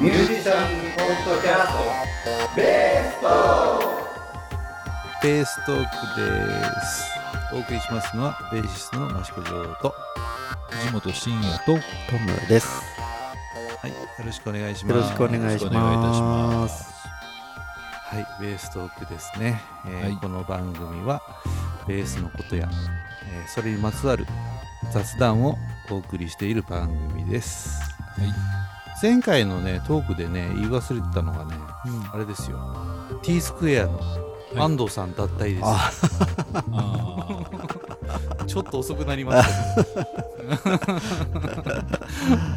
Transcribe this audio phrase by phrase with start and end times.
[0.00, 3.26] ミュージシャンポッドキャストベースト
[5.22, 7.10] ベーストークです
[7.52, 9.94] お送りしますのはベーシストの益子城と
[10.70, 12.68] 藤本慎也とトムです。
[13.80, 16.68] はいよろしくお願いしよますろしくお願いしま。
[16.68, 16.92] す。
[18.04, 21.20] はいベーストークですね、えーはいこの番組は
[21.88, 22.68] ベースのことや、
[23.32, 24.26] えーそれにまつわる
[24.92, 25.56] 雑談を
[25.90, 27.80] お送りしている番組です
[28.16, 28.67] はい。
[29.00, 31.56] 前回のねトークでね言い忘れてたのがね
[31.86, 32.10] うん。
[32.12, 32.58] あれですよ。
[33.22, 34.58] T スクエアのはい。
[34.58, 35.90] 安藤さん脱退です、あ、
[36.72, 39.90] あちょっと遅くなりましたけ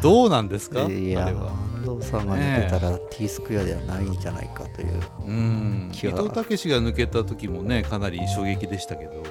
[0.02, 0.84] どうなんですか？
[0.84, 1.50] いや、あれは。
[1.84, 5.00] 安藤さんが抜けたら T スクエアではないんじゃないかという。
[5.26, 5.90] うん。
[5.92, 9.22] 伊藤武史が抜けた時もねかなり衝撃でしたけど。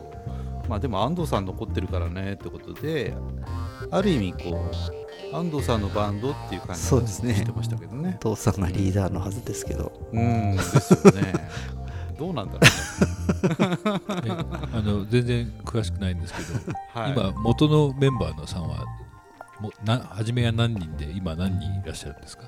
[0.69, 3.13] まあでも安藤さん残ってるからねってことで
[3.89, 5.00] ある意味こう
[5.33, 7.35] 安藤さんのバンドっていう感じそうですね。
[7.35, 8.15] してましたけどね。
[8.17, 11.33] お父さんがリーダーのはずですけど、うんですよね。
[12.19, 18.85] どうなんだろー えあの全然詳しくないんですけど、うね、はい、今元のメンバーのさんは
[19.59, 22.43] もな初めは何人で今何人いらっしゃるんですか？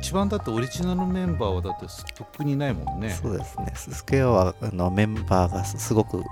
[0.00, 3.10] 一番だってオリジナルメンバーはだってとっくにないもんね。
[3.10, 3.72] そうですね。
[3.74, 6.22] スクエアはあのメンバーがすすごく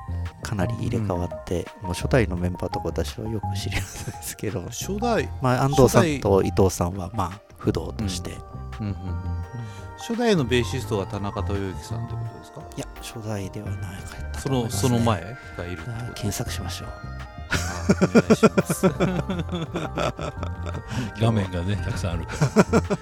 [0.43, 3.87] かなり入れ替わって、もう初代のメンバーとか私はよく知り合いで
[4.23, 8.33] すけど、初代、まあ、安藤さんと伊藤さんはまあ不動として、
[8.81, 8.87] うん。
[8.87, 8.97] うんうん、
[9.99, 12.63] 初代のベーシストは田中豊之さんってことですか？
[12.77, 14.17] いや、初代ではないか。
[14.29, 15.83] ったそのその前がいる
[16.15, 16.89] 検索しましょう。
[17.49, 18.87] お願いします
[21.21, 22.33] 画面がねたくさんあるか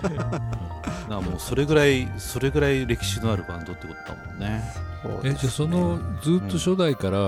[0.08, 0.40] ら。
[1.08, 4.62] なもうそれぐらいそれぐらい歴史のあるバンドってことだもんね。
[5.24, 7.18] えじゃあそのずっと初代から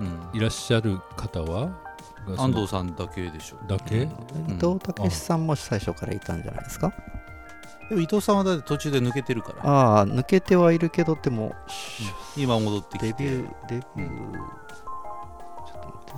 [0.00, 0.30] うん。
[0.32, 1.66] いらっしゃる方は、
[2.28, 3.56] がその安藤さんだけでしょ。
[3.68, 4.08] だけ、伊
[4.54, 6.92] 藤武さんも最初からいたんじゃないですか？
[7.88, 9.70] でも伊藤さんはだって途中で抜けてるから。
[9.70, 11.54] ああ、抜けてはいるけど、でも、
[12.36, 13.12] 今戻ってきて。
[13.12, 14.32] デビュー、デビュー、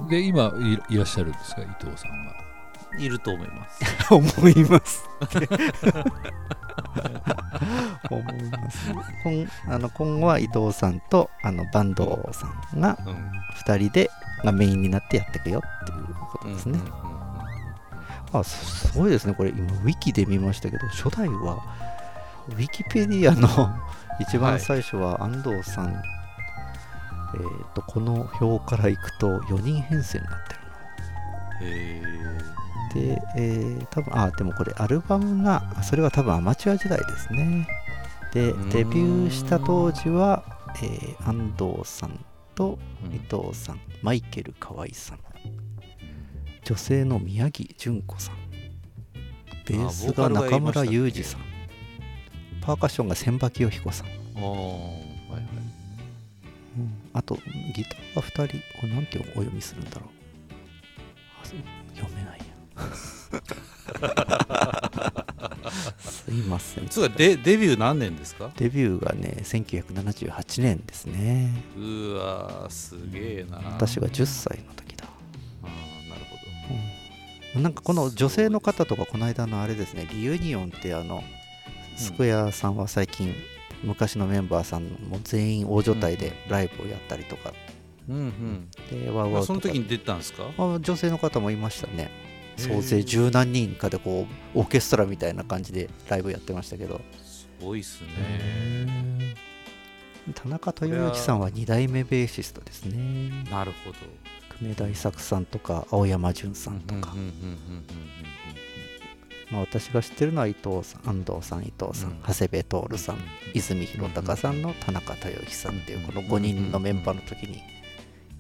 [0.09, 1.63] で今いいらっしゃるんですか？
[1.63, 2.35] 伊藤さんは。
[2.99, 3.81] いると思います。
[4.15, 5.05] 思います。
[8.11, 8.91] 思います。
[9.25, 12.47] 今あの今後は伊藤さんとあの坂東さ
[12.77, 13.15] んがうん。
[13.67, 14.11] 2人で
[14.45, 16.79] がメインになってやっていくよっていうことですね。
[16.79, 17.27] うんうんうん
[18.33, 21.63] あすすごいですね、これ今、ウィキで見ましたけど、初代は、
[22.49, 23.73] ウィキペディアの
[24.21, 26.03] 一番最初は安藤さん、
[27.35, 30.61] えー、とこの表からいくと4人編成になってる
[31.63, 32.03] へ
[32.95, 37.69] で、えー、多分あ、でもこれアルバムが、あそれは多分アマチュア時代ですね。
[38.33, 40.45] でデビューした当時は、
[40.83, 43.19] えー安藤さんとー伊
[43.51, 45.19] 藤さん、マイケル河合さん、
[46.65, 48.37] 女性の宮城純子さん、
[49.67, 51.41] ベースが中村裕二さん、
[52.61, 54.13] パーカッションが千葉清彦さん、う
[55.03, 55.06] ん。
[57.17, 57.39] あと
[57.75, 60.09] ギターが2人、これなんてお読みするんだろう。
[61.43, 61.47] あ
[61.97, 62.45] 読めないや。
[65.99, 66.87] すいません。
[67.17, 68.51] デデビュー何年ですか？
[68.57, 71.53] デビューがね、1978年ですね。
[71.77, 73.59] うわーすげえな。
[73.59, 75.07] 私が10歳の時だ。
[75.63, 76.37] あーなるほ
[77.57, 81.25] うんなんかこの女性の方とかこの間のあれですねリユニオンってあの
[81.97, 83.35] スクエアさんは最近
[83.87, 87.55] 昔のメンバーさんも全員大所帯でライブをやったりとか。
[88.09, 88.15] ど。
[88.15, 88.69] うんうん。
[88.91, 89.39] でワウワウとか。
[89.41, 90.51] あその時に出たんですか？
[90.59, 92.11] あ女性の方もいましたね。
[92.57, 97.01] 総勢十何人かでこうオーケストラみたいな感じでライブやってましたけど。
[97.23, 99.35] すごいっすね。
[100.35, 103.45] 田中豊之さんは2代目ベーシストですね。
[103.51, 103.97] なるほど。
[104.59, 107.13] 久米大作さんとか青山純さんとか。
[107.13, 107.87] うんうんうんうん
[109.51, 112.23] まあ、私が知ってるのは伊藤さん安藤さん伊藤さん、うん。
[112.27, 113.19] 長谷部徹さん
[113.55, 117.63] 泉弘隆さんの田中豊之さんっていうこの5人のメンバーの時に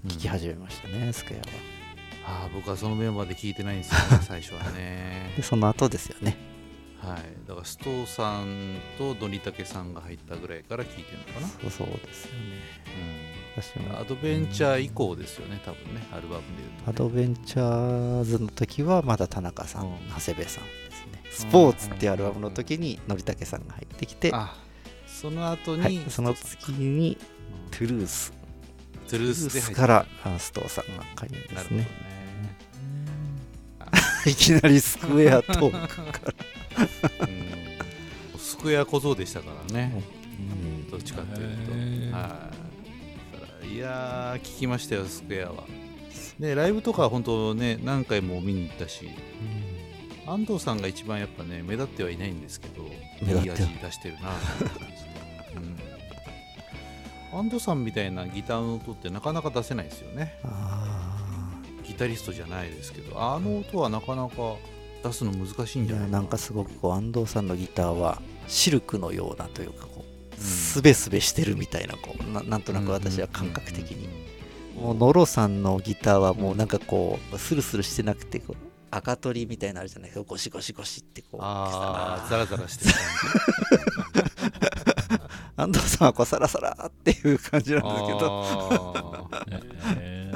[0.04, 0.10] うん。
[0.10, 1.46] 聞き始めましたね、スクエアは。
[2.28, 5.32] ああ僕はそのメンバーで聞いてないんですよね最初はね。
[5.36, 6.36] でその後ですよね。
[7.00, 7.20] はい。
[7.46, 12.38] だからストーさんとのりたけさんが入ったぐらいから聞いてるのかな、そうそうですよね。
[12.84, 13.45] 私うん、
[13.78, 19.90] もアドベンチャー以降ですよね多分ねアルバムでいうと、アドベンチャーズの時はまだ田中さん、うん。
[20.08, 21.22] 長谷部さんですね。
[21.30, 24.56] スポーツっていうアルバムの時にのりたけさんが入ってきて、あ
[25.06, 27.18] その後に、はい、その次に
[27.64, 27.70] うん。
[27.70, 28.32] トゥルース。
[29.08, 31.78] トゥルースで入ってトゥルースからあ須藤さんが加入ですね。
[31.78, 31.88] ね。
[34.30, 36.32] いきなりスクエアトークか
[37.20, 37.26] ら。
[37.26, 37.30] う
[38.36, 38.38] ん。
[38.38, 40.02] スクエア小僧でしたからね、
[40.38, 40.42] う
[40.86, 42.16] んどっちかっていうと。
[42.16, 42.65] はい
[43.72, 45.64] いやー聞きましたよスクエアは。
[46.38, 49.08] でライブとかは本当ね何回も見に行ったし
[50.26, 52.82] 安藤さんが一番やっぱね目立ってはいないんですけど
[53.22, 55.16] 目立っていい味出してるなと思ってますね、
[57.32, 60.38] うん、安藤さんみたいなギターの音ってなかなか出せないですよね。
[60.44, 61.06] あ
[61.84, 64.56] ギタリストじゃないですけどあの音はなかなか
[65.04, 70.05] 出すの難しいんじゃないやなんかすごくこう安藤さんのギターはシルクのようなというかこううん
[70.38, 74.08] すべすべしてるみたいなこうななんとなく私は感覚的に。
[74.76, 78.56] もうノロさんのギターはもうなんかこうスルスルしてなくてこう
[78.90, 80.26] 赤鳥みたいになのあるじゃないですか。
[80.28, 82.90] ゴシゴシゴシってこうああザさラザラしてる
[85.56, 88.18] 安藤さんはこうサラサラっていう感じなんですけど。
[88.18, 89.30] ど
[89.98, 90.30] え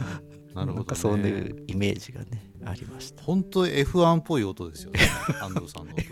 [0.55, 3.23] なるほど、 ね、なんかそういうイメージがねありました。
[3.23, 5.01] 本当 F1 っぽい音ですよね。
[5.41, 6.07] 安藤さんの音ね。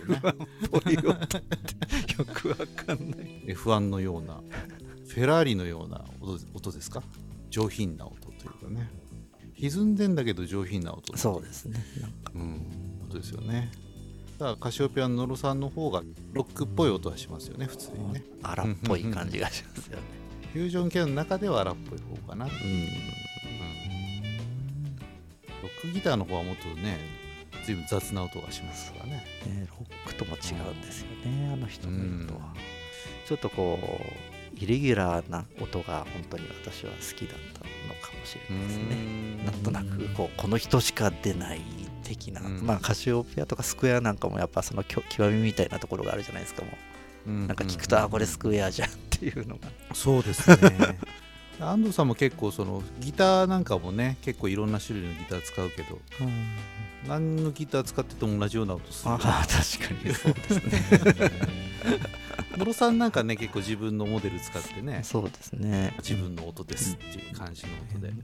[0.70, 1.42] こういう音ってよ
[2.32, 2.56] くわ
[2.86, 3.44] かんない。
[3.48, 4.40] F1 のような
[5.08, 7.02] フェラーリのような音音ですか？
[7.50, 8.90] 上品な音というかね。
[9.56, 11.84] 歪んでんだけど上品な音そうですね。
[12.00, 12.66] なんかうん
[13.08, 13.70] 音ですよね。
[14.38, 16.02] だからカシオペアの野呂さんの方が
[16.32, 18.22] ロックっぽい音はしますよね普通にね。
[18.42, 20.02] 荒っぽい感じがしますよね。
[20.52, 22.56] フュージョン系の中では荒っぽい方かな、うん、ロ
[25.78, 26.98] ックギターの方はもっとね
[27.64, 29.12] 随分雑な音がしますからね。
[29.46, 32.54] ねロックとも違うんですよねあの人の音は。
[33.26, 39.44] ちょっとこうイレギュラーな音が本当に私は好きだったのかもしれないですね。
[39.44, 41.60] なんとなくこうこの人しか出ない
[42.04, 42.66] 的な、うん。
[42.66, 49.68] まあカシオペアとかスクエアなんかもやっぱその極みみたいなところがあるじゃないですかもなうなんか聞くと、あこれスクエアじゃんっていうのが。
[49.92, 50.98] そうですね
[51.60, 55.98] 安藤さんも結構そのギターなんかもね結構いろんな種類のギター使うけど
[57.06, 59.10] 何のギター使ってても同じような音する。
[59.10, 60.14] ああ確かに。
[60.14, 61.30] そうですね。
[62.56, 65.94] 野呂さんなんかね結構自分のモデル使ってねそうですね。
[65.98, 68.18] 自分の音ですっていう感じの音で、独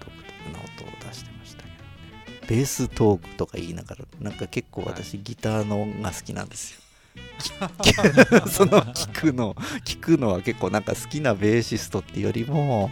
[0.00, 2.46] 特な音を出してましたけどね。
[2.48, 6.80] ベーストークとか言いながらなんか結構私ギターの音が好きなんですよ
[8.50, 9.54] その聞くの
[9.84, 12.90] 聞くのは結構なんか好きなベーシストっていうよりも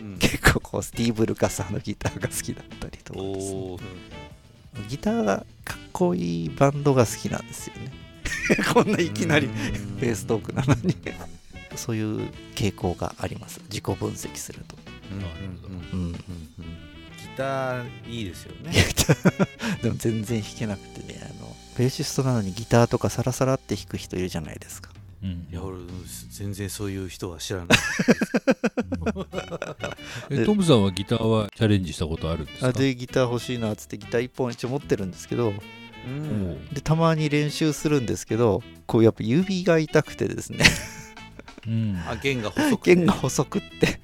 [0.00, 0.18] うん。
[0.18, 3.76] 結構こうスティーブ・ルカさんのギターが好きだったりとかですね。
[4.88, 7.92] ギターがかっこいいバンドが好きなんですよね。
[8.72, 9.96] こんないきなりうん。
[9.98, 10.96] ベーストークなのに。
[11.76, 13.60] そういう傾向があります。
[13.68, 14.76] 自己分析すると、
[15.10, 15.24] うんうん。
[15.92, 16.12] うんうん、うん。
[16.12, 16.18] ギ
[17.36, 18.72] ターいいですよね。
[19.82, 21.43] でも全然弾けなくてねあの
[21.76, 24.90] ベーシストなのにギターとかサラサラって弾く人いるじゃないですか。
[25.22, 25.46] うん。
[25.50, 25.78] いや俺
[26.30, 27.68] 全然そういう人は知らない。
[30.30, 32.68] えトムさんはギターはチャレンジしたことあるんですか？
[32.68, 35.52] あでギター欲しいなっつってギター1本一応持ってるんですけど。
[36.06, 36.68] うん。
[36.72, 40.64] でたまに練習するんですけどこうやっぱ指が痛くてですね。
[41.66, 41.96] うん。
[42.06, 42.94] あ弦が細くて。
[42.94, 44.00] 弦が細くって。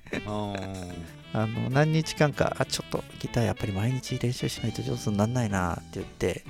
[1.32, 6.42] あ の何日間かあちょっとギターやっぱり毎日練習しないと上手にならないなって言って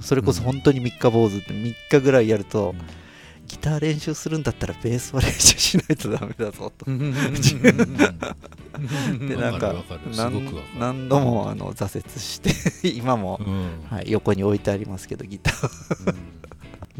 [0.00, 2.74] それこそ本当に三日坊主って3日ぐらいやると、
[3.50, 6.86] ギター練習するんだったらベースは練習しないとダメだぞと。
[6.86, 7.12] うん。
[9.28, 9.74] でわなんか
[10.16, 10.46] 何
[10.78, 12.52] 何度もあの挫折して
[12.88, 13.80] 今も、うん。
[13.90, 15.64] はい、横に置いてありますけどギター。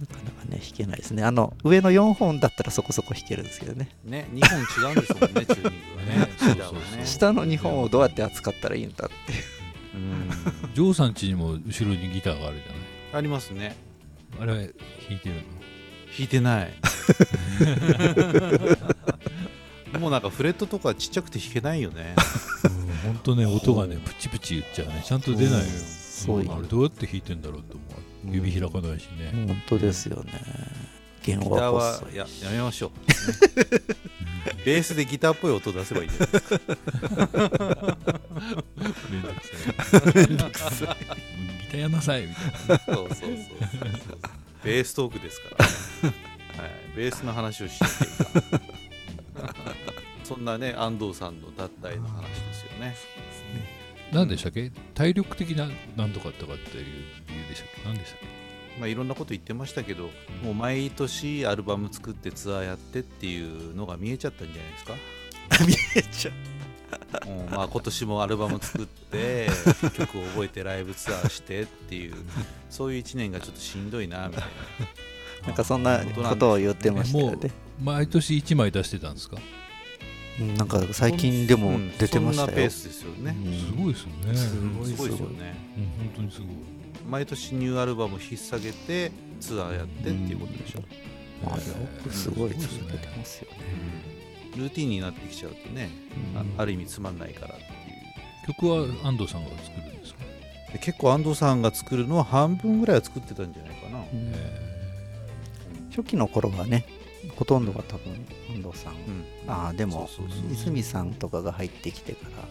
[0.00, 1.22] なかなかね弾けないですね。
[1.22, 3.90] あの上の4本だったらそこそこ弾けるんですけどね。
[4.04, 4.58] ね2本
[4.90, 6.40] 違うんですもんねチューニング
[6.72, 9.38] はね下の2本をどうやって扱ったらいいんだっていう。
[9.94, 10.28] うん。
[10.74, 12.79] ジョーさん家にも後ろにギターがあるじゃない
[13.12, 13.76] ありますね。
[14.40, 14.66] あれは弾
[15.10, 15.40] いてるの？
[15.42, 16.72] 弾いてない。
[19.98, 22.14] もうなんかフレットとかちっちゃくて弾けないよね。
[23.04, 25.02] 本当ね音がねプチプチ言っちゃうね。
[25.04, 25.64] ちゃんと出ないよ。
[25.64, 26.40] そう。
[26.40, 27.84] うんあれどうやって弾いてんだろうと思
[28.32, 28.34] う。
[28.34, 29.32] 指開かないしね。
[29.46, 30.32] 本当ですよね。
[31.22, 32.90] 弦ギターはややめましょう。
[34.64, 36.60] ベースでギターっぽい音出せばいいじゃないですか
[40.14, 41.06] めんどくさい
[41.70, 42.26] ギターやんなさい。
[42.26, 43.28] みたいなそうそうそうそう。
[44.64, 48.08] ベーストークですから、はい、ベースの話をしなきゃい
[48.50, 48.70] けない
[50.24, 52.94] そんなね安藤さんの脱退の話ですよね。
[54.12, 54.70] 何でしたっけ？
[54.94, 56.84] 体力的ななんとかとかっていう
[57.28, 57.82] 理由でしたっけ？
[57.88, 58.20] 何でしたっ
[58.78, 60.10] まあいろんなこと言ってましたけど
[60.42, 64.94] もう毎年アルバム作ってツアーやってっていうのが見えちゃったんじゃないですか？
[65.66, 66.34] 見えちゃう
[67.26, 69.48] うんまあ、今年もアルバム作って
[69.96, 72.14] 曲を覚えてライブツアーしてっていう
[72.68, 74.44] そういう1年がちょっとしんどいなみたい
[75.40, 75.46] な。
[75.48, 77.36] なんかそんなことを言ってましたよね。
[77.40, 77.50] け
[77.82, 79.38] 毎年1枚出してたんですか？
[80.40, 82.48] うんなんか最近でもうん出てましたよ。
[82.48, 83.58] そんなペースですよね、うん。
[83.58, 84.36] すごいですよね。
[84.36, 85.54] すうんごいですよね。
[85.98, 86.48] 本当にすごい。
[87.08, 90.82] 毎年ニューアルバム引っ提げてツアーやってっていうことでしょ、
[91.44, 91.62] まあよ
[92.04, 93.56] くすごい続けてますよね
[94.60, 95.88] ルーティンになってきちゃうとね、
[96.34, 96.58] うん。
[96.58, 97.70] あある意味つまんないからっていう。
[98.46, 100.20] 曲は安藤さんが作るんですか？
[100.72, 104.60] で結構安藤さんが作るのは半分ぐらいは作ってたんじゃないかな、え
[105.90, 106.86] 初期の頃はね
[107.36, 108.12] ほとんどが多分
[108.54, 109.24] 安藤さん、うん。
[109.50, 110.08] ああでも
[110.52, 112.44] 泉さんとかが入ってきてから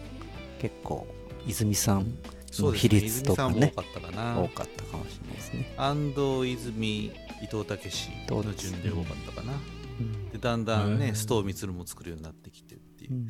[0.60, 1.06] 結構
[1.46, 2.12] 泉さん
[2.50, 2.88] そうですね。
[2.88, 4.40] 比率とかね泉さんも多かったかな。
[4.40, 7.06] 多かったかもしれないですね、安藤泉
[7.42, 9.54] 伊藤武史の順で多かったかな
[10.32, 13.26] でだんだんね須藤満も作るようになってきてっていう、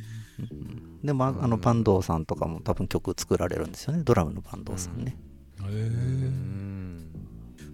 [1.04, 4.02] でもああのバンドさんとかも多分曲作られるんですよね。
[4.02, 7.10] ドラムのバンドさんね、ー、えうん。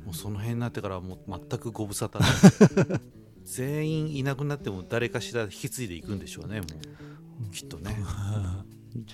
[0.05, 2.88] もうその辺になってからもう全くご無沙汰。
[2.88, 3.00] で
[3.45, 6.67] 全員いなくなっても誰かしら引き継いでいくんでしょうねも
[7.49, 7.50] う。
[7.53, 7.97] きっとね。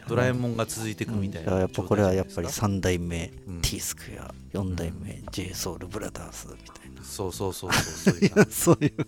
[0.08, 3.62] ドラえもんが続いていくみたいなじゃあやっぱこれはやっぱり状態じゃない3代目うん。
[3.62, 7.02] T スクエア4代目 j ソ o ルブラザーズみたいな。
[7.02, 8.52] そうそうそうそうそういう感じ。
[8.54, 9.06] そういう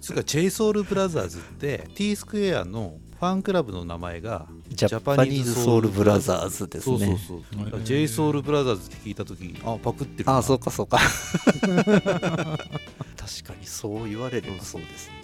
[0.00, 7.38] つうか j o l b r o t h e r s って T スクエアのファンクラブの名前がジャパニーズソウルブラザーズですそうそうねそう。
[7.38, 10.34] へー j s o u l b r o t h e r s って聞いた時あパクってるな。
[10.34, 10.98] ああそうかそうか。
[11.58, 15.14] 確かにそう言われればそうですね。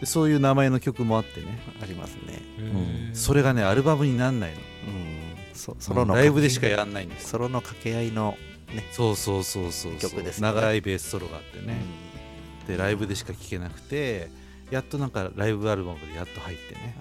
[0.00, 2.40] でそういう名前の曲もあってね、ありますね。
[2.58, 3.14] ー。
[3.14, 4.58] それがねアルバムになんないの。
[4.58, 4.64] うん。
[5.54, 8.36] そソロのライブでしかやんないんですソロの掛け合いの
[8.74, 9.98] ねそうそうそうそうそう。
[9.98, 10.52] 曲ですね。
[10.52, 11.76] 長いベースソロがあってね、
[12.66, 14.30] でライブでしか聴けなくて
[14.70, 16.96] やっとなんかライブアルバムでやっと入ってね。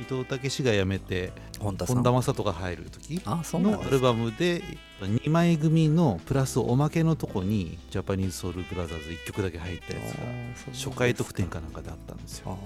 [0.00, 4.60] 伊藤武史が辞めて本田正人が入る時のアルバムで
[5.00, 12.58] 2枚組のプラスおまけのとこにジャパニーズソウルブラザーズ1曲だけ入ったやつが初回特典かなんかであったんですよ。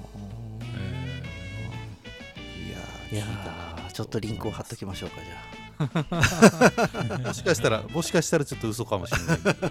[3.11, 3.25] えいや
[3.93, 5.59] ちょっとリンクを貼っときましょうかじゃ
[7.28, 9.71] もしかしたらもしかしたらちょっと嘘かもしれないけど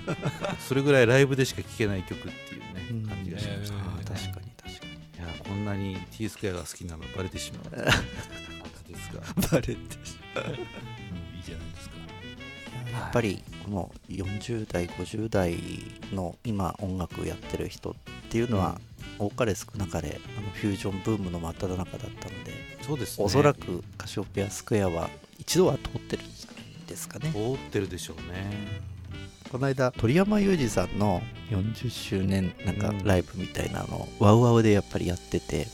[0.68, 2.62] それぐらいライブでしか聴けない曲っていう
[3.08, 3.82] 感じがしました、えー。
[3.82, 4.92] あ確かに確かに。
[4.92, 7.72] いやこんなに T スクエアが好きなのバレてしまう。
[8.88, 9.78] ですが、バレていい
[11.44, 11.98] じゃないですか。
[12.94, 15.58] やっぱりもう40代50代
[16.14, 17.94] の今音楽やってる人っ
[18.30, 18.80] ていうのは、
[19.20, 23.26] 多かれ少なかれあのフュージョンブームの真っ只中だったので、そうですね。
[23.26, 26.28] おそらくカシオペアスクエアは一度は通ってるん
[26.88, 27.32] ですかね。
[27.32, 28.82] 通ってるでしょうね
[29.52, 33.04] この間鳥山裕二さんの40周年なんかうん。
[33.04, 35.68] ライブみたいなのをワウワウでやっぱりやってて、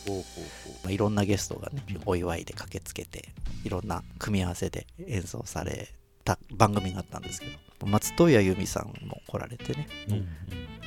[0.84, 3.30] まあ、いろんなゲストがねお祝いで駆けつけて
[3.64, 5.90] いろんな組み合わせで演奏され
[6.24, 7.48] た番組があったんですけ
[7.80, 9.88] ど松任谷由実さんも来られてね。
[10.10, 10.28] うん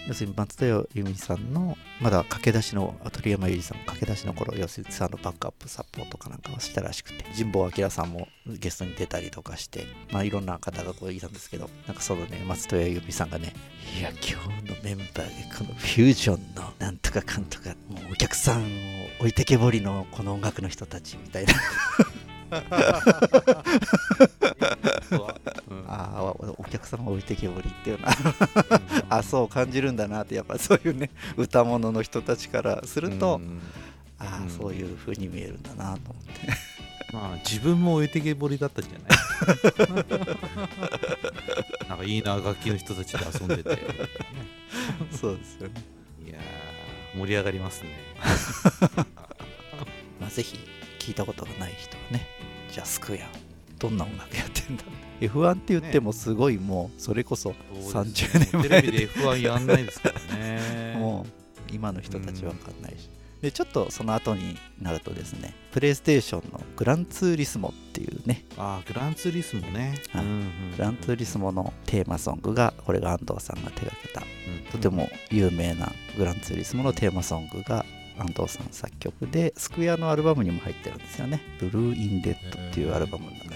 [0.07, 13.53] 要するに松任谷由実さんのまだ駆け出しの鳥山裕二さんも駆け出しの頃要するにさんのバックアップサポートかなんかをしたらしくて神保明さんもゲストに出たりとかしてまあいろんな方がこういたんですけどなんかそのね松任谷由実さんがね
[13.99, 14.35] いや今日
[14.71, 15.25] のメンバーで
[15.57, 18.67] このフュージョンのなんとかかんとかもうお客さんを
[19.21, 21.55] 置いてけぼりのこの音楽の人たちみたいな。
[26.07, 28.15] ああおお客様置いてけぼりっていうのは。
[29.11, 33.61] あそう感じるんだなってやっぱそういうね歌物の人たちからすると、うん。
[34.19, 34.51] ああ、うん。
[34.51, 36.33] そういう風に見えるんだなと思って。
[37.13, 39.09] まあ自分も置いてけぼりだったんじゃない？
[41.89, 43.79] なんかいいな楽器の人たちで遊んでて、
[45.13, 45.75] そうですよね、
[46.27, 47.91] いやー盛り上がりますね。
[50.21, 50.59] まあ、ぜひ
[50.99, 52.27] 聞いたことがない人はね
[52.73, 53.29] じゃあスクエア
[53.79, 54.83] どんな音楽やってんだ
[55.21, 58.63] F1 って言ってもすごいもうそれこそ30年前。
[58.69, 60.97] テレビで F1 やんないですからね。
[60.99, 63.11] もう今の人たちわかんないし、
[63.43, 68.45] でちょっとその後になるとですねプレイステーションのグランツーリスモっていうね。
[68.57, 70.25] ああグランツーリスモね、はい。
[70.25, 77.85] うんうんグランツーリスモのテーマソングがこれが安藤さんが手掛けたうんとても有名なグランツーリスモのテーマソングが
[78.19, 83.56] 安藤さん作曲でスクエアのアルバムにも入ってるんですよね「Blue in Red」っていうアルバムの中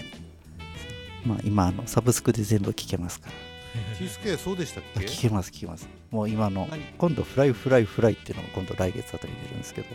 [1.25, 3.33] まあ、今あのサブスクで全部聴けますから。
[3.97, 5.05] ティースケそうでしたっけ？
[5.05, 5.87] 聴けます聴けます。
[6.09, 6.81] もう今の何？
[6.97, 9.87] 今度「フライフライフライ」っていうのが今度来月あたりに出るんですけど。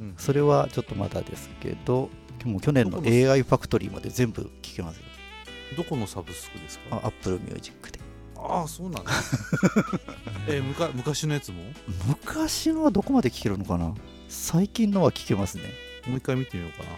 [0.00, 0.14] うん。
[0.16, 2.10] それはちょっとまだですけど
[2.44, 5.02] もう去年の AI ファクトリーまで全部聴けますよ。
[5.76, 7.00] どこのサブスクですか？
[7.02, 7.98] あ Apple Music で。
[8.36, 9.10] ああそうなんだ。
[10.48, 11.62] えむか昔のやつも？
[11.64, 11.70] も
[12.06, 13.92] 昔のはどこまで聴けるのかな？
[14.28, 15.64] 最近のは聴けますね。
[16.08, 16.90] う一回見てみようかな。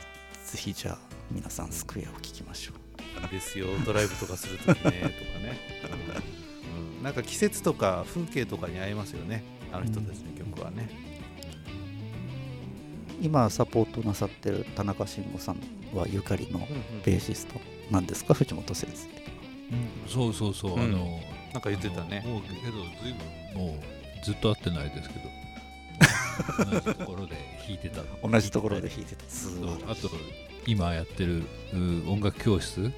[0.45, 0.99] ぜひじゃあ
[1.31, 2.78] 皆さんスクエアを聴きましょう
[3.27, 5.13] ですよドライブとかするときねとかね、
[6.77, 6.99] うん。
[6.99, 10.89] うんなんか季節とか風景とかに合いますよねあの人たちの曲はね、
[13.21, 15.57] 今サポートなさってる田中慎吾さん
[15.95, 16.61] はゆかりの
[17.05, 17.61] ベーシスト
[17.91, 18.35] なんですか？
[18.35, 19.09] 藤本先生。
[20.11, 20.81] そうそうそう、うん。
[20.81, 21.21] あの
[21.53, 22.23] なんか言ってたね。
[22.27, 22.55] もうけど
[23.03, 23.15] ずい
[23.55, 25.21] ぶんもうずっと会ってないですけど。
[26.65, 27.35] 同じところで
[27.67, 29.25] 弾いてた 同じところで弾いてた。
[29.29, 29.67] すそう。
[29.67, 30.09] ごいあと
[30.67, 31.43] 今やってる
[31.75, 32.95] う音楽教室うん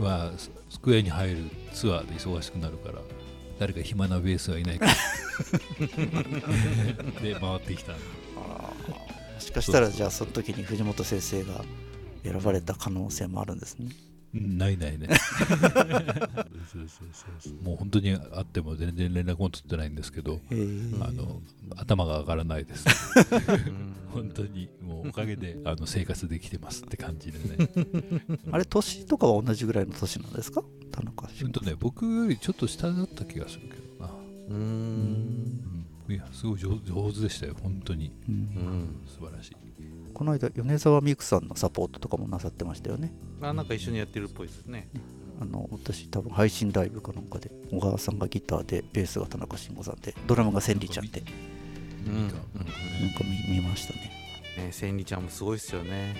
[0.00, 1.38] はススクエアに入る
[1.72, 3.00] ツアーで忙しくなるから
[3.58, 4.86] 誰か暇なベースはいないか
[7.22, 7.98] で回ってきたも
[9.38, 11.64] しかしたらじゃあその時に藤本先生が
[12.22, 13.58] 選ばれた可能性もあるん。
[13.58, 13.90] ですね
[14.36, 20.40] ないないねそうそうそうそうもう本当に会っても全然連絡も取ってないんですけど
[21.00, 21.40] あの
[21.76, 22.84] 頭が上がらないです。
[24.12, 27.68] 本当にもうおかげであの生活できてますって感じでね。
[28.50, 30.62] あれ年とかは同じぐらいの年なんですか？
[30.90, 34.12] 田中うんとね僕よりちょっと下だった気がするけどな、
[34.48, 35.86] うーん。
[36.08, 38.10] うん、いやすごい上上手でしたよ本当に。
[38.28, 38.34] うん。
[38.34, 38.96] うん。
[39.06, 39.56] 素晴らしい
[40.16, 43.12] この間米沢美久さんのサポートとかもなさってましたよね。
[43.42, 44.88] あなんか一緒にやってるっぽいですね。
[45.42, 51.22] あの私多分配信ライブかなんかで小川さんがギターでベースが田中慎吾さんでドラムが千里ちゃんで。
[52.06, 52.14] うん。
[52.14, 52.38] なんか
[53.50, 54.10] 見見ましたね。
[54.56, 56.14] ね千里ちゃんもすごいっすよね。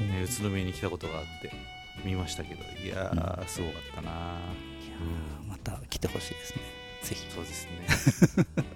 [0.00, 1.52] ね宇都宮に来たことがあって
[2.04, 2.60] 見ましたけど。
[2.84, 6.62] いやーすごかったな、いやーまた来てほしいですね。
[7.04, 7.32] ぜひ。
[7.32, 7.66] そうです
[8.56, 8.66] ね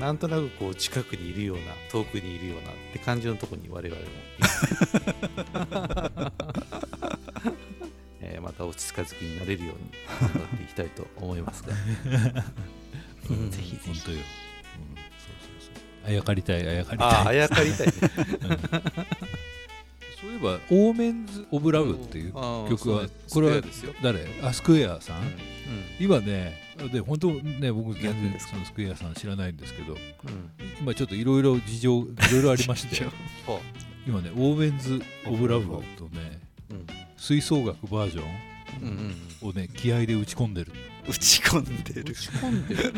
[0.00, 4.08] なんとなくこう近くにいるような遠くにいるようなって感じのところに我々も
[8.20, 11.68] えーまたお近づきになれるように頑張っていきたいと思いますが。
[13.30, 13.88] うんぜひぜひ。
[13.88, 14.26] 本当よ、うん、そう
[15.40, 15.70] そうそ
[16.06, 16.08] う。
[16.08, 17.08] あやかりたいあやかりたい。
[17.08, 17.92] あああやかりたいね
[20.26, 23.62] そういえば「オーメンズ・オブ・ラブ」っていう曲はこれは
[24.02, 24.26] 誰？
[24.42, 25.30] あスクエアさん、うん。
[26.00, 26.60] 今ね
[26.92, 29.98] で本当ね僕全然そのスクエアさん知らないんですけどうん。
[30.80, 33.04] 今ちょっといろいろ事情いろいろありまして
[33.46, 33.60] ほ
[34.04, 35.66] 今ね「オーメンズ・オブ・ラブ」
[35.96, 36.40] とね
[37.16, 39.14] 吹奏楽バージョン
[39.48, 40.72] をね気合で打ち込んでる。
[41.08, 42.02] 打ち込んでる。
[42.02, 42.92] 打ち込んでる。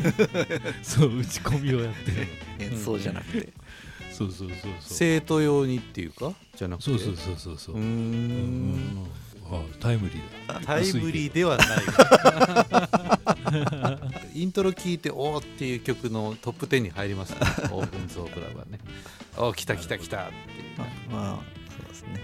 [0.83, 2.27] そう打ち込みをやってる。
[2.59, 3.53] 演奏じゃなくて
[4.19, 4.73] そうそうそうそう。
[4.81, 6.33] 生徒用にっていうか？
[6.57, 6.91] じゃなくて？
[6.91, 7.77] そうそうそうそうそう。
[7.77, 9.07] うーん。
[9.51, 10.61] あタイムリーだ。
[10.61, 11.69] タイムリーではない。
[14.41, 17.39] イントロ聞いておーっていう曲のトップ10に入りますね。
[17.71, 18.79] オープンズ・オブ・ラブはね。
[19.37, 20.79] おー来た来た来たっていう。
[20.79, 22.21] ねまあそうですね。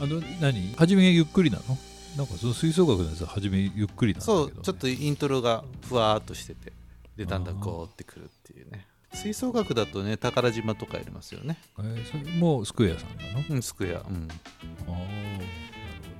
[0.00, 0.74] あの何？
[0.76, 1.78] 初めゆっくりなの？
[2.16, 6.72] なんかその吹奏楽のやつは初めゆっくりなんだけど、ね、そうちょっとイントロがふわーっとしてて
[7.16, 11.58] でだんだんゴーってくるっていうね吹奏楽だとね宝島とかやりますよね。
[11.78, 13.44] えーそれもうスクエアさんなの？
[13.48, 14.00] うんスクエア。
[14.00, 14.28] うん。
[14.30, 14.92] ああ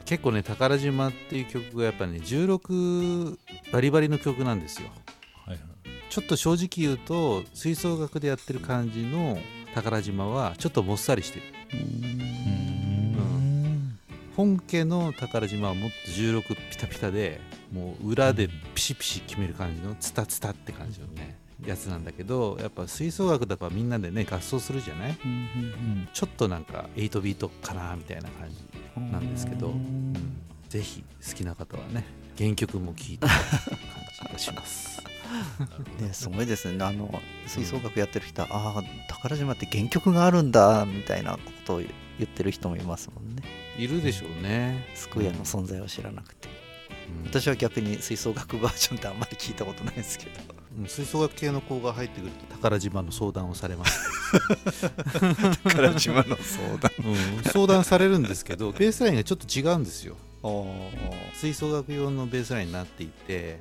[0.05, 3.37] 結構ね宝島っていう曲がやっぱね16
[3.73, 4.89] バリバリの曲なんですよ。
[5.45, 5.67] はいはい。
[6.09, 9.39] ちょっと正直言うと吹奏楽でやってる感じの
[9.75, 11.47] 宝島はちょっともっさりしてる。
[11.75, 12.07] うん。
[14.37, 17.41] 本家の宝島はもっと16ピタピタで
[17.73, 25.19] もう裏でピシピシ決める感じのツタツタって感じのねやつなんだけどやっぱ吹奏楽だとみんなでね合奏するじゃない？
[25.25, 30.13] うんちょっとなんか8ビートかなみたいな感じなんですけど、うん。
[30.69, 32.05] ぜひ好きな方はね
[32.37, 33.31] 原曲も聴いて感
[34.29, 35.03] じがします。
[36.01, 36.85] ねすごいですね。
[36.85, 41.89] あの吹奏楽やってる人は、ああ宝島って原曲があるんだみたいなことを言
[42.25, 43.43] ってる人もいますもんね。
[43.79, 44.87] いるでしょうね。
[44.95, 46.49] スクエアの存在を知らなくて、
[47.23, 47.27] うん。
[47.29, 50.31] 私は逆に吹奏楽バージョンってあんまり聞いたことないですけど。
[50.51, 50.56] うん
[50.87, 54.01] 吹奏楽系の子が入ってくると宝島の相談をされます、
[55.65, 56.93] 宝島の相談。
[57.05, 60.17] うん、相談されるんですけど ベースラインがちょっと違うんですよ。
[60.43, 60.67] お
[61.35, 63.59] 吹奏楽用のベースラインになっていて、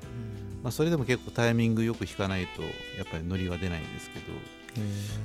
[0.61, 4.25] まあ、それでも結構タイミングよく弾かないとやっぱりノリは出ないんですけど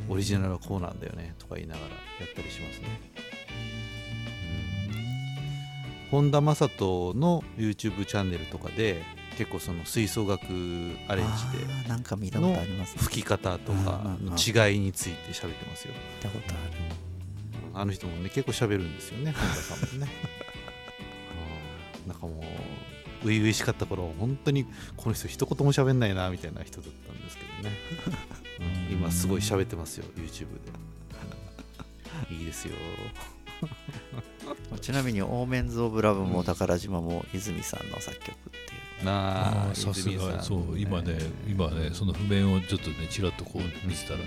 [0.09, 2.87] オリジナルはこうなんだよねとか言いながらやったりしますね、
[6.11, 9.03] 本田正人の YouTube チャンネルとかで
[9.39, 10.45] 結構その吹奏楽
[11.09, 13.03] アレンジでなんか見たことありますね。
[13.03, 15.95] 吹き方とかの違いについて喋ってますよ。
[15.95, 17.01] 見たことある。
[17.73, 20.13] あの人もね結構喋るんですよね本田さんもね。
[22.05, 22.45] うんなんかもう
[23.29, 24.67] 初々しかった頃本当に
[24.97, 27.77] この人一言も喋んないなみたいな人だったんですけどね、
[28.89, 30.45] うん今すごい喋ってますよ YouTube で、
[32.31, 32.75] うんいいですよ。
[34.81, 38.70] ちなみに「オーメンズ・オブ・ラブ」も宝島も泉さんの作曲って
[39.05, 44.25] あああさすがそう今ね今ねその譜面をちょっとねちらっとこう見てたらね、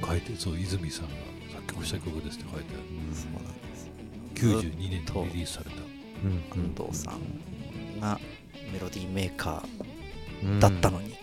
[0.00, 0.08] うん。
[0.08, 1.10] 書いてそう泉さんが
[1.52, 2.82] 作曲した曲ですって書いてある。
[3.14, 3.90] そうなんです。
[4.34, 5.76] 92年にリリースされた。
[6.24, 6.32] うん。
[6.32, 8.20] うん安藤さんが
[8.72, 9.62] メロディーメーカ
[10.42, 11.14] うんーだったのに、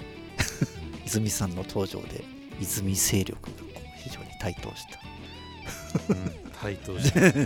[1.05, 2.23] 泉さんの登場で
[2.59, 6.13] 泉勢力がこう非常に台頭した。
[6.13, 6.43] うん。
[6.63, 7.39] 対等してだか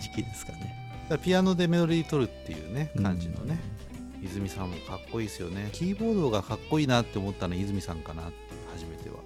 [0.00, 0.74] 時期ですかね。
[1.08, 3.58] らピアノでメロディー取るっていうね感じのね、
[4.22, 5.68] 泉さんもかっこいいですよね。
[5.72, 8.32] キーボードがかっこいいなって思ったのは泉さんかなって
[8.72, 9.16] 初めては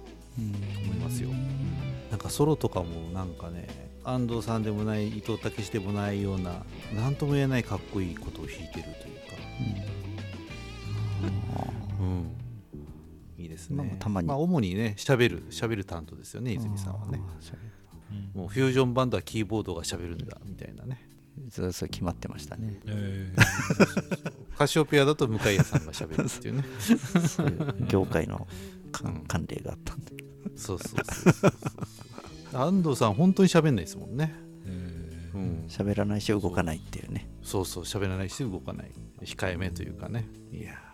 [1.01, 1.29] ますよ、
[2.11, 3.67] なんかソロとかもなんかね
[4.03, 6.63] 安藤さんでもない伊藤武史でもないような
[6.95, 8.93] 何とも言えないかっこいいことを弾いてるというか。
[11.99, 12.31] うん。
[13.37, 13.75] いいですね。
[13.77, 14.29] まあたまに。
[14.29, 17.19] あ主にねしゃべるしゃべる担当ですよね泉さんはね。
[18.33, 21.01] もうフュージョンバンドはキーボードがしゃべるんだみたいなね
[21.49, 22.79] それそれ決まってましたね。
[22.87, 23.33] え
[24.57, 26.63] カシオペアだと向谷さんがしゃべるっていうね。
[27.27, 28.47] そういう業界の
[28.91, 30.13] かうん慣例があったんで。
[30.55, 32.59] そうそうそうそうそう。
[32.59, 34.33] 安藤さん本当にしゃべんないですもんね。
[34.65, 35.65] えうん。
[35.69, 37.29] 喋らないし動かないっていうね。
[37.43, 38.91] そうそう喋らないし動かない。
[39.21, 40.27] 控えめというかね。
[40.51, 40.73] いや。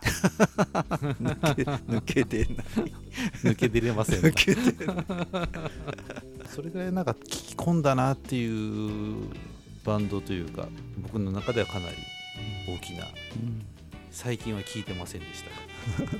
[1.88, 2.56] 抜け出ない。
[3.42, 5.04] 抜け出れません抜け出ない。
[6.48, 9.28] それぐらいなんか聞き込んだなっていう
[9.84, 10.66] バンドというか
[10.98, 11.96] 僕の中ではかなり
[12.68, 13.04] 大きな
[14.10, 15.50] 最近は聞いてませんでした。
[16.04, 16.10] が、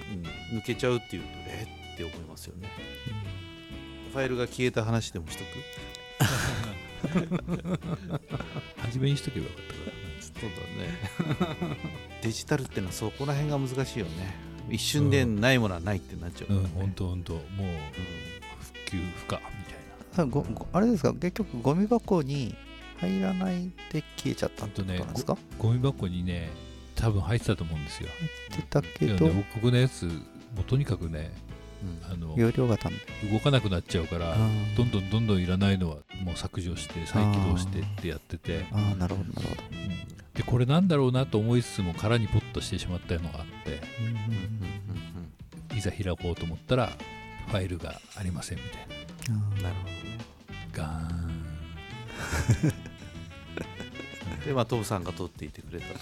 [0.53, 2.69] うん、抜けちゃうっていうとえって思いますよね。
[4.13, 5.49] ファイルが消えた話でもしとく？
[8.79, 9.93] 初めにしとけばよかったから。
[10.21, 10.51] そう
[11.69, 11.77] だね。
[12.23, 14.37] デジタルってのはそこら辺が難しいよね。
[14.71, 16.49] 一瞬でないものはないってなっちゃう。
[16.49, 17.33] からね、うん本当本当。
[17.35, 17.43] もう
[18.61, 19.75] 復旧不可みたい
[20.13, 21.13] さごごあれですか？
[21.13, 22.55] 結局ゴミ箱に
[23.09, 26.51] 入らないで消えちゃったってことなんですか、なゴミ箱にね
[26.95, 28.09] 多分入ってたと思うんですよ。
[28.51, 30.13] 入ってたけど、ね僕のやつも
[30.61, 31.33] うとにかくね
[31.83, 32.13] うん。
[32.13, 32.93] あの容量がたん
[33.33, 34.37] 動かなくなっちゃうから
[34.77, 38.67] どんどんどんどんいらないのはもう削除して再起動してってやってて。
[38.73, 38.99] あー。
[38.99, 39.63] なるほどなるほど、
[40.35, 44.15] でこれなんだろうなと思いつつも空にポッとしてしまったのがあってうんうん
[45.71, 46.93] うんいざ開こうと思ったら
[47.49, 48.95] ファイルがありませんみたいな。
[49.35, 49.95] うんなるほどね。
[50.73, 51.45] ガーン
[54.47, 56.01] でまあトムさんが撮っていてくれたと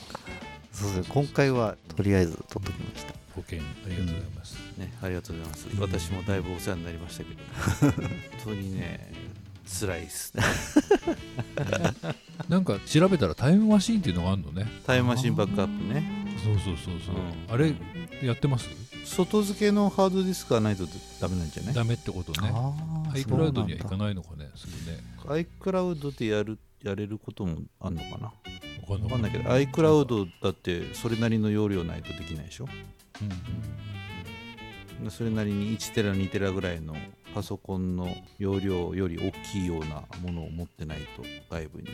[0.73, 3.13] そうです今回はとりあえず取っときました。
[3.35, 5.67] 保険ありがとうございます、ねありがとうございます。
[5.81, 7.41] 私もだいぶお世話になりましたけど。
[7.93, 8.11] 本
[8.45, 9.13] 当にね
[9.81, 10.37] 辛いっす。
[10.37, 10.43] ね
[12.49, 14.67] なんか調べたらタイムマシーンっていうのがあるのね。
[14.87, 16.05] タイムマシンバックアップね。
[16.43, 17.55] そうそうそうそう、うん。
[17.55, 17.75] あれ
[18.27, 18.69] やってます？
[19.05, 20.87] 外付けのハードディスクがないと
[21.21, 21.75] ダメなんじゃない？
[21.75, 22.51] ダメってことね。
[23.15, 24.99] iCloud にはいかいないのかねすぐね。
[25.61, 28.27] iCloud でやるやれることもあんのかな？
[28.27, 28.33] わ
[28.87, 32.69] かんわかんないけど iCloud だってそれなりの容量ないとできないでしょ？
[33.21, 36.95] うんでそれなりに1テラ2テラぐらいの
[37.35, 41.89] パソコンの容量より大きいようなものを持ってないと外部に。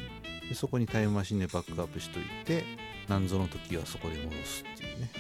[0.48, 2.64] でそこにタイムマシンでバックアップしといて
[3.09, 5.11] 何ぞの時はそこで戻すっていうね。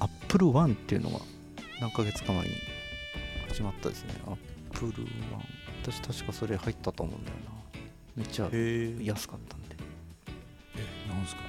[0.00, 1.20] Apple One っていうのが
[1.80, 2.54] 何ヶ月か前に
[3.48, 4.14] 始まったですね。
[4.26, 5.44] Apple One。
[5.82, 7.53] 私確かそれ入ったと思うんだよな
[8.16, 8.48] めっちゃ
[9.02, 9.76] 安かったんで。
[10.76, 11.42] えなんすか？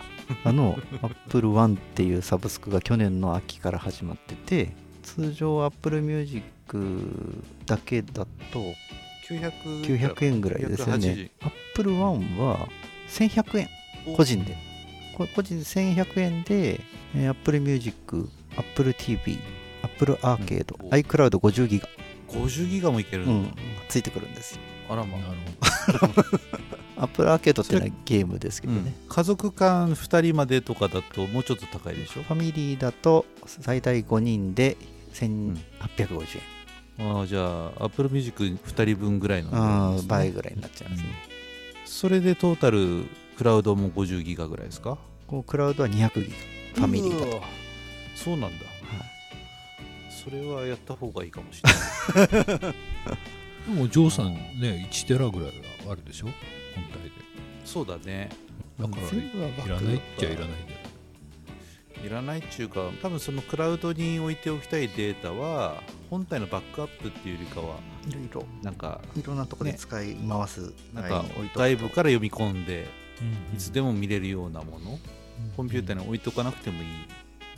[0.49, 4.71] あの Apple One っていうサブスクが去年の秋から始まってて
[5.03, 6.43] 通常 Apple Music
[7.67, 8.73] だけだと
[9.29, 9.51] 900
[9.83, 10.41] 900円。
[10.41, 11.31] ぐらいですよね。
[11.41, 12.67] Apple One は
[13.09, 13.69] 1100円。
[14.15, 14.55] 個人で。
[15.17, 16.81] こ個人で1100円で、
[17.15, 19.37] えー Apple Music、Apple TV、
[19.83, 20.89] Apple Arcade、うん。
[20.89, 21.87] iCloud50 ギガ、
[22.29, 23.43] 50ギガもいけるうん。
[23.45, 23.51] だ、
[23.87, 25.17] ついてくるんですよあらま。
[25.17, 25.33] なあ
[25.91, 26.07] るほ
[27.03, 32.23] Apple Arcade っていうのはゲームですけどね、家族間2人までとかだともうちょっと高いでしょ？
[32.23, 34.77] ファミリーだと最大5人で
[35.13, 36.39] 1850
[36.99, 39.51] 円、ああじゃあ Apple Music 2人分ぐらいの。
[39.51, 41.09] ねー倍ぐらいになっちゃいますね、
[41.85, 43.05] それでトータル
[43.37, 44.97] クラウドも50ギガぐらいですか？
[45.27, 46.33] こうクラウドは200ギ
[46.75, 46.81] ガ。
[46.81, 47.41] ファミリーだと。
[48.15, 48.47] そうなんだ。
[48.47, 48.57] はい。
[50.09, 52.27] それはやった方がいいかもしれない。
[52.59, 52.73] ど
[53.67, 55.49] でもジョーさんね1テラぐらい
[55.85, 56.27] はあるでしょ？
[56.75, 57.11] 本体で。
[57.63, 58.29] そうだね。
[58.79, 60.79] だからいらないっちゃいらないんだよ
[62.05, 62.09] い？
[62.09, 71.25] らないっていうか多分そのクラウドに置いておきたいデータは本体のバックアップっていうよりかはいろいろなんかいろんなところでね使い回すなんか
[71.55, 72.87] 外部から読み込んで
[73.21, 74.99] うんいつでも見れるようなもの
[75.57, 76.85] コンピューターに置いとかなくてもい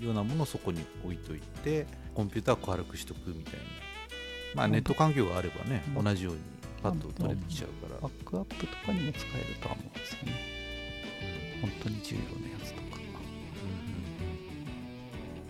[0.02, 3.60] いようなものをそこに置いといてコンピューターを軽くしとくみたいな
[4.56, 6.04] まあネット環境があればねうん。
[6.04, 6.40] 同じように
[6.82, 8.02] パッと取れてきちゃうから。
[8.02, 10.34] バックアップとかにも使えるとは思うんですよね。
[11.62, 13.02] 本当に重要なやつとか、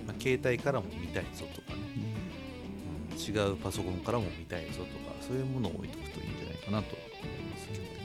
[0.08, 3.18] まあ、携帯からも見たいぞとかね、うん。
[3.20, 4.88] 違うパソコンからも見たいぞとか
[5.20, 7.98] そういうものを置いとくといいんじゃないかなと思いますけど。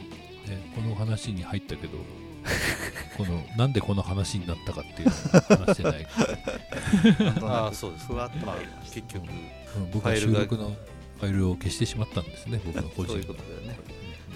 [0.52, 1.98] ね、この話に入ったけど
[3.16, 6.06] このなんでこの話になったかっていうのを話してない、
[7.42, 8.06] ああそうです。
[8.06, 9.61] ふわっとまあ入りました
[9.92, 10.76] 僕は収録の
[11.20, 13.78] ファイルを消してしまったんですね僕の個人そういうことだよね。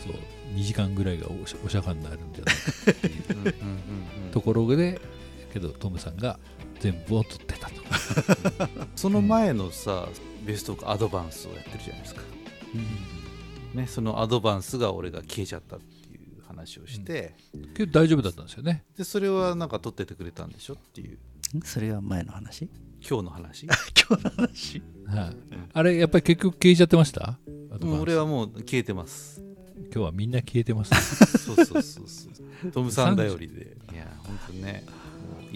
[0.05, 0.14] そう
[0.55, 3.25] 2時間ぐらいがおしお釈迦になるんじゃないかっていう。
[3.31, 3.53] うんうんうん
[4.27, 4.31] うん。
[4.31, 5.01] ところで
[5.53, 6.38] けどトムさんが
[6.81, 7.75] 全部を取ってたと。
[8.94, 10.09] その前のさ
[10.44, 12.22] ベストアドバンスをやってるじゃないですか。
[13.75, 17.35] ね、そのアドバンスが俺が消えちゃったっていう話をして、
[17.75, 18.85] けど大丈夫だったんですよね。
[18.96, 21.18] でそれはなんか取っててくれたんでしょっていう。
[21.64, 22.68] それは前の話？
[23.09, 23.66] 今日の話？
[24.09, 24.82] 今日の話？
[25.06, 25.37] はい、
[25.72, 27.38] あれやっぱり結局消えちゃってました？
[28.00, 29.42] 俺はもう消えてます。
[29.92, 32.30] 今日はみんな消えてますそうそうそうそ
[32.68, 32.70] う。
[32.72, 33.76] トムさん頼りで。
[33.92, 34.85] いや本当ね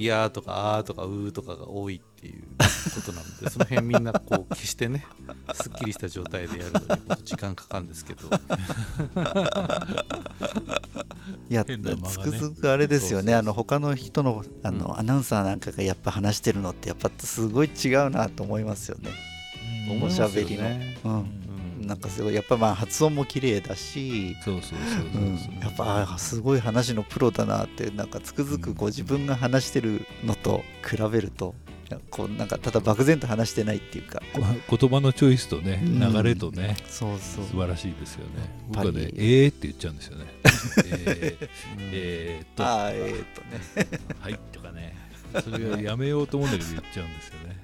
[0.01, 2.43] いやーとかあーとかうーとかが多いっていう
[2.95, 5.05] ことなのでその辺みんなこう消してね
[5.53, 6.81] すっきりした状態でやるの
[7.17, 8.31] に時間かかるんですけど。
[11.51, 11.77] いやね。
[12.09, 13.35] つくづくあれですよね。
[13.35, 14.99] あの他の人のあの、うん。
[15.01, 19.11] アナウンサーなんかがやっぱ話してるのってやっぱすごい違うなと思いますよね。
[19.89, 19.97] うん。
[19.99, 21.50] 思いしゃべりのねうん、うん
[21.91, 31.53] なんかすごいやっぱまあ発音も綺麗だしそうそうそうやっぱあすごい話のプロだなってなんかつくづくこう自分が話してるのと比べると
[32.09, 34.23] こうなんかただ漠然と話してないっていうか。
[34.69, 35.99] こ言葉のチョイスとねうん。
[36.13, 37.45] 流れとね、そうそう。
[37.47, 38.49] 素晴らしいですよね。
[38.69, 40.27] 僕はねえーって言っちゃうんですよね。
[40.87, 41.49] えー
[41.93, 42.65] えーっと。
[42.65, 44.01] ああえー、っとね。
[44.21, 44.97] はいとかね。
[45.43, 47.57] それをやめようと思うんだけど言っちゃうんですよね。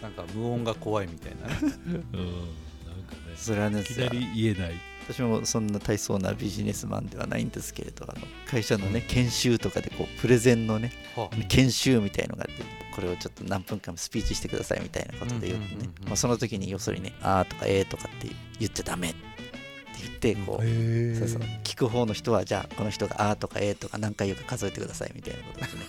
[0.00, 1.74] なんか無音が怖いみたいなね。
[2.14, 4.74] うんなんかねそれはねいきなり言えない
[5.08, 19.18] 私もそんな大層なビジネスマンではないんですけれどあの会社のね研修とかでこうプレゼンのねは研修みたいのがあってこれをちょっと何分間スピーチしてくださいみたいなことで言うとねその時に要するにね「あー」とか「えー」とかって言っちゃダメって
[20.02, 25.82] 言ってこうへそうそう聞く方の人はじゃあこの人が「あー」とか「えー」とか何回言うか数えてくださいみたいなことですね。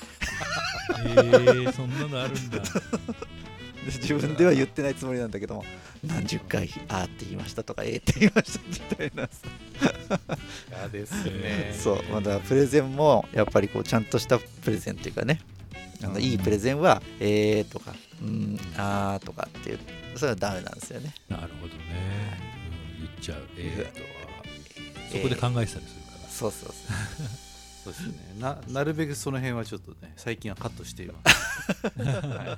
[0.99, 2.59] えー、そんなのあるんだ。
[2.59, 2.63] で
[4.01, 5.65] 自分では言ってないつもりなんだけども
[6.05, 9.29] 何十回「あー」って言いましたとか「えー」って言いましたみたいな。
[10.69, 11.75] 嫌ですね。
[11.81, 15.39] そうまだプレゼンもやっぱりこうちゃんとしたプレゼンっていうかね
[16.03, 19.79] あのいいプレゼンは「えー」とか「うん」「あー」とかっていう
[20.15, 21.13] それはダメなんですよね。
[21.29, 21.83] なるほどね、
[22.99, 23.47] うん、言っちゃう。
[23.57, 24.09] えー、とは。
[25.11, 25.17] えー。
[25.17, 27.46] そこで考えてたりするから、そうそうそう
[27.87, 28.35] そうですね。
[28.39, 31.71] ななるべくその辺はちょっとね最近はカットしています、
[32.03, 32.57] は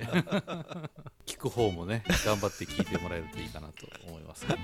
[1.28, 1.30] い。
[1.30, 4.46] 聞く方もね頑張って聞いてもらえるといいかなと思います。
[4.48, 4.56] は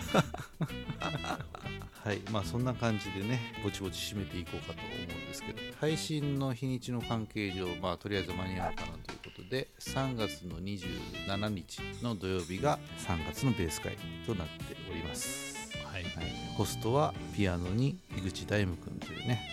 [2.13, 2.19] い。
[2.32, 15.54] まあそんな感じでねぼちぼち締めていこうかと思うんですけど配信の日にちの関係上まあとりあえず間に合うかなということで3月の27日の土曜日が3月のベース会となっております。
[15.86, 16.04] はい。
[16.04, 16.13] はい、
[16.58, 19.47] ホストはピアノに井口大夢君というね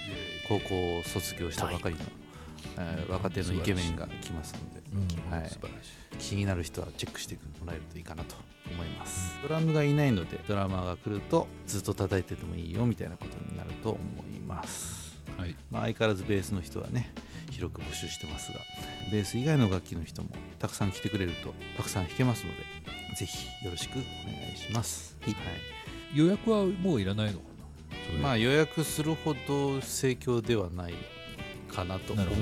[0.59, 2.01] 高校を卒業したばかりの、
[2.79, 5.33] えー若手のイケメンが来ますのでうん。
[5.33, 5.51] はい。
[6.19, 8.37] 気になる人はチェックしてもらえるといいかなと
[8.71, 9.37] 思います。
[9.43, 14.01] ドラムがいないのでドラマーが来るとずっと叩いててもいいよみたいなことになると思
[14.35, 15.57] います、はい。
[15.71, 17.13] まあ、相変わらずベースの人はね
[17.51, 18.61] 広く募集してますが
[19.11, 22.59] ベース以外の楽器の人もたくさん来てくれるとたくさん弾けますので
[23.17, 24.03] ぜひよろしくお願
[24.55, 25.37] いします、はい。
[26.15, 27.41] 予約はもういらないの？
[28.23, 30.95] まあ予約するほど盛況ではない
[31.69, 32.33] かなと思うの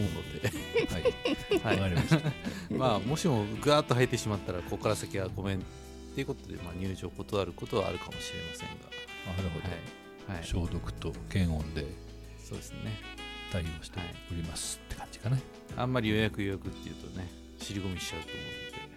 [0.41, 0.49] で、
[0.89, 1.03] はい。
[1.59, 1.79] わはい。
[1.79, 2.33] かりました。
[2.71, 5.63] まあもしもぐわっと入ってしまったらここから先はごめんっ
[6.15, 8.75] ていうことで、まあ、入場断ることはあるかもしれませんが、
[9.37, 10.37] なるほど、はい。
[10.37, 11.87] はい、消毒と検温で
[12.39, 12.99] そうですね。
[13.53, 13.99] 対応して
[14.31, 15.41] おりますって感じかね、
[15.77, 18.41] あんまり予約予約っていうとね尻込みしちゃうと思う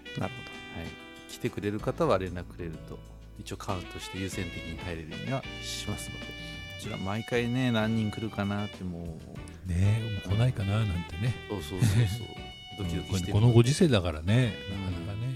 [0.06, 3.00] ので、なるはい、来てくれる方は連絡くれると
[3.39, 6.54] 一応カウントして優先的に入れるようにはしますので。
[6.84, 9.17] こちら毎回ね何人来るかなっても
[9.65, 9.69] う。
[9.69, 11.34] ねえもう来ないかななんてね。
[11.50, 12.28] そうそうそうそう。
[12.78, 13.34] ドキドキしてる。
[13.34, 14.54] このご時世だからね。
[14.69, 15.34] なかなかね、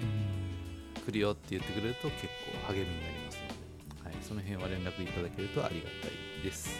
[1.05, 2.27] 来るよって言ってくれると結
[2.67, 6.79] 構励みになりますので、はい、その辺は連絡いただけるとありがたいです。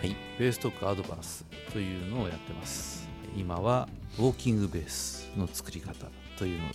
[0.00, 3.08] はい、ベーストークアドバンスというのをやってます。
[3.36, 6.06] 今はウォーキングベースの作り方
[6.38, 6.74] というのが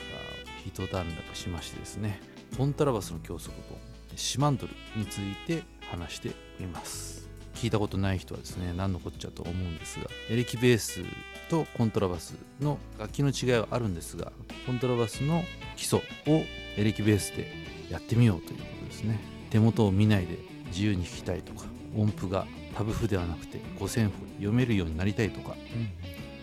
[0.65, 2.19] 一段落しましてですね、
[2.57, 3.77] コントラバスの教則本、
[4.15, 7.27] シマンドルについて話しております。
[7.55, 11.01] 聞いたことない人はですね、何のこっちゃと思うんですが、エレキベース
[11.49, 14.31] とコントラバスの楽器の違いはあるんですが、
[14.65, 15.43] コントラバスの
[15.75, 16.43] 基礎を
[16.77, 17.51] エレキベースで
[17.89, 20.37] やってみようということですね手元を見ないで
[20.67, 25.55] 自由に弾きたいとか音符がタブ譜ではなくて五線譜読めるようになりたいとか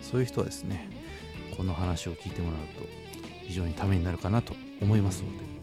[0.01, 0.89] そういう人はですね
[1.57, 2.87] この話を聞いてもらうと
[3.45, 5.60] 非常にためになるかなと思いますので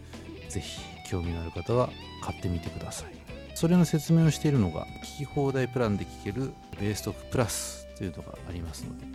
[0.48, 1.90] ぜひ興味のある方は
[2.22, 3.12] 買ってみてください。
[3.54, 9.06] それの説明をしているのが聞き放題プランで聴けるベーストークプラスというのがありますので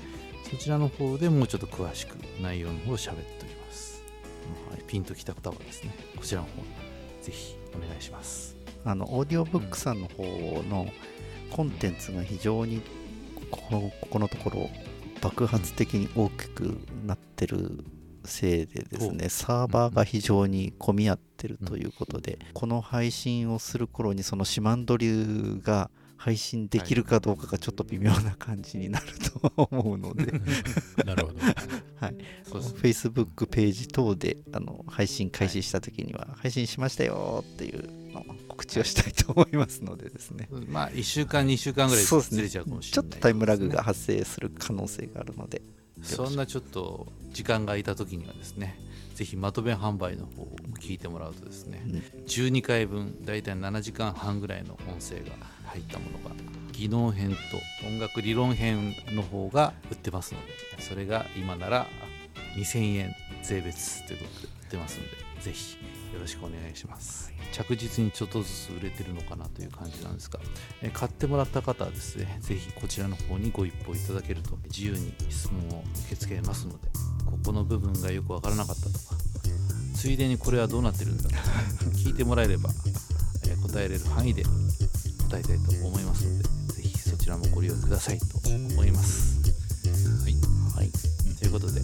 [0.52, 4.04] そちらの方でもうちょっと詳しく内容の方を喋っております、
[4.86, 6.52] ピンときた方はですねこちらの方
[7.22, 8.58] ぜひお願いします。
[8.84, 10.24] あのオーディオブックさんの方
[10.69, 10.88] の
[11.50, 12.82] コンテンツが非常に
[13.50, 14.69] こここのところ
[15.22, 17.86] 爆発的に大きくなってる
[18.26, 25.90] せいでですねサーバーが非常に混み合ってるということで、この配信をする頃にそのシマンド流が
[26.24, 29.06] 配信できるかどうかがちょっと微妙な感じになる
[29.42, 30.32] と思うので。
[31.06, 31.40] なるほど。
[32.00, 40.48] はい、そうですね Facebook ページ等であの配信開始した時には配信しましたよっていうのを告知をしたいと思いますのでですね。
[40.70, 42.38] まあ1週間2週間ぐらいそうですね。
[42.38, 43.18] ずれちゃうかもしちょれない。
[43.18, 45.62] っとタイムラグが発生する可能性があるので
[46.04, 48.80] そんなちょっと時間が空いた時にはですね
[49.16, 50.48] ぜひまとめ販売の方を
[50.80, 52.04] 聞いてもらうとですね、うん。
[52.26, 55.32] 12回分だいたい7時間半ぐらいの音声が
[55.68, 56.36] 入ったものが
[56.72, 57.38] 技能編と
[57.88, 60.39] 音楽理論編の方が売ってますの
[60.78, 61.88] でそれが今なら
[62.58, 65.10] 2000円税別ということで売ってますので
[65.42, 65.78] ぜひ
[66.13, 67.34] よろしくお願いします。
[67.52, 70.39] 着実にちょっとずつ売れてるのかなという感じなんですが
[70.82, 76.88] え買ってもらった方はですねぜひこちらの方にご一報いただけると自由に質問を受け付けますので
[77.26, 79.15] ここの部分がよくわからなかったとか
[79.95, 81.36] ついでにこれはどうなってるんだとか
[81.93, 83.04] 聞いてもらえれば、えー
[83.63, 84.43] 答えれる範囲で
[85.30, 89.41] 答えたいと思いますのでぜひそちらもご利用くださいと思います。
[90.21, 90.34] はい。
[90.76, 90.91] はい、
[91.39, 91.82] ということで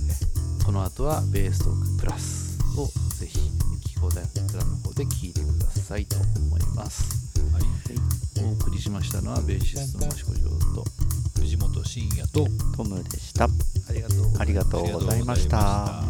[0.65, 3.08] この後はベーストークプラスを
[4.51, 7.63] プランの方で聞いてくださいと思いますはい
[8.43, 10.83] お送りしましたのはベーシストの益子城と
[11.39, 16.08] 藤本慎也とトムでしたありがとうございました